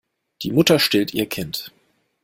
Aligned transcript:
Die 0.41 0.49
Mutter 0.51 0.79
stillt 0.79 1.13
ihr 1.13 1.27
Kind. 1.29 1.71